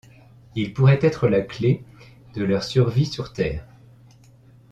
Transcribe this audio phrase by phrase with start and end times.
[0.55, 1.83] Ils pourraient être la clé
[2.33, 3.63] de leur survie sur terre.